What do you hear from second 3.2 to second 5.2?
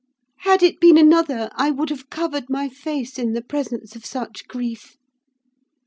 the presence of such grief.